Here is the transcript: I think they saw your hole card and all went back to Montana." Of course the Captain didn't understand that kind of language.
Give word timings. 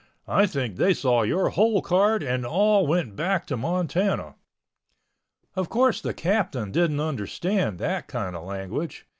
I 0.27 0.47
think 0.47 0.77
they 0.77 0.95
saw 0.95 1.21
your 1.21 1.49
hole 1.49 1.79
card 1.83 2.23
and 2.23 2.43
all 2.43 2.87
went 2.87 3.15
back 3.15 3.45
to 3.45 3.55
Montana." 3.55 4.33
Of 5.55 5.69
course 5.69 6.01
the 6.01 6.11
Captain 6.15 6.71
didn't 6.71 6.99
understand 6.99 7.77
that 7.77 8.07
kind 8.07 8.35
of 8.35 8.43
language. 8.43 9.05